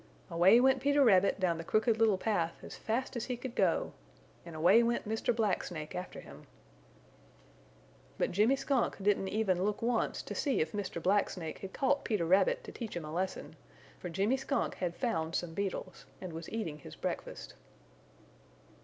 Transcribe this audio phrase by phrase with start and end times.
[0.31, 3.93] Away went Peter Rabbit down the Crooked Little Path as fast as he could go,
[4.43, 5.31] and away went Mr.
[5.35, 6.47] Black Snake after him.
[8.17, 10.99] But Jimmy Skunk didn't even look once to see if Mr.
[10.99, 13.55] Black Snake had caught Peter Rabbit to teach him a lesson,
[13.99, 17.53] for Jimmy Skunk had found some beetles and was eating his breakfast.